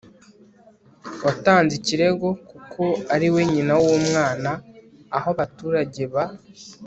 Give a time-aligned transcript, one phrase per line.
[1.23, 4.51] watanze ikirego kuko ari we nyina w'umwana.
[5.17, 6.23] aho abaturage ba